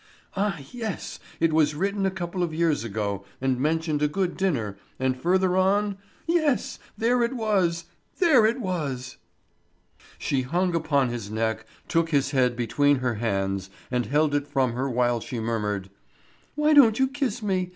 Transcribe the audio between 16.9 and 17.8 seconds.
you kiss me?